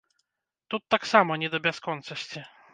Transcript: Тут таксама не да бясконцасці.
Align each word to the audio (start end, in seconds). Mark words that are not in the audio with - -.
Тут 0.69 0.83
таксама 0.95 1.39
не 1.45 1.53
да 1.55 1.63
бясконцасці. 1.69 2.47